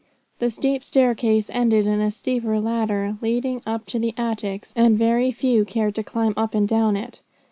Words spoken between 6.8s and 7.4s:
it.